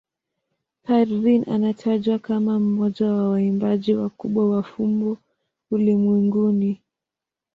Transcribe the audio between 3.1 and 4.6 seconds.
wa waimbaji wakubwa